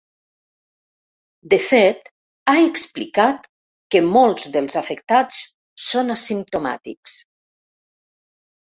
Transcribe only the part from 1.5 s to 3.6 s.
De fet, ha explicat